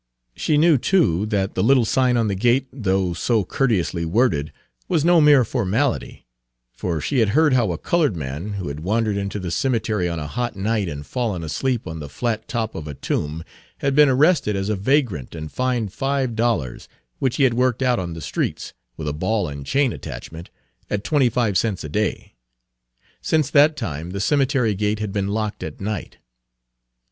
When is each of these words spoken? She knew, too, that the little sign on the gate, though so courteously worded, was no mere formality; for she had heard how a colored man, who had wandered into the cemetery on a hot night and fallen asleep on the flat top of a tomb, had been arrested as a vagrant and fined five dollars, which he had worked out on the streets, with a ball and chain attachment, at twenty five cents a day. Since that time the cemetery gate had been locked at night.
She 0.35 0.57
knew, 0.57 0.79
too, 0.79 1.27
that 1.27 1.53
the 1.53 1.61
little 1.61 1.85
sign 1.85 2.17
on 2.17 2.27
the 2.27 2.33
gate, 2.33 2.65
though 2.73 3.13
so 3.13 3.43
courteously 3.45 4.03
worded, 4.03 4.51
was 4.87 5.05
no 5.05 5.21
mere 5.21 5.45
formality; 5.45 6.25
for 6.73 6.99
she 6.99 7.19
had 7.19 7.29
heard 7.37 7.53
how 7.53 7.71
a 7.71 7.77
colored 7.77 8.15
man, 8.17 8.53
who 8.53 8.67
had 8.69 8.79
wandered 8.79 9.15
into 9.15 9.37
the 9.37 9.51
cemetery 9.51 10.09
on 10.09 10.17
a 10.17 10.25
hot 10.25 10.55
night 10.55 10.89
and 10.89 11.05
fallen 11.05 11.43
asleep 11.43 11.85
on 11.87 11.99
the 11.99 12.09
flat 12.09 12.47
top 12.47 12.73
of 12.73 12.87
a 12.87 12.95
tomb, 12.95 13.43
had 13.77 13.93
been 13.93 14.09
arrested 14.09 14.55
as 14.55 14.69
a 14.69 14.75
vagrant 14.75 15.35
and 15.35 15.51
fined 15.51 15.93
five 15.93 16.35
dollars, 16.35 16.87
which 17.19 17.35
he 17.35 17.43
had 17.43 17.53
worked 17.53 17.83
out 17.83 17.99
on 17.99 18.15
the 18.15 18.21
streets, 18.21 18.73
with 18.97 19.07
a 19.07 19.13
ball 19.13 19.47
and 19.47 19.67
chain 19.67 19.93
attachment, 19.93 20.49
at 20.89 21.03
twenty 21.03 21.29
five 21.29 21.55
cents 21.55 21.83
a 21.83 21.89
day. 21.89 22.33
Since 23.21 23.51
that 23.51 23.77
time 23.77 24.09
the 24.13 24.19
cemetery 24.19 24.73
gate 24.73 24.97
had 24.97 25.11
been 25.13 25.27
locked 25.27 25.61
at 25.61 25.79
night. 25.79 26.17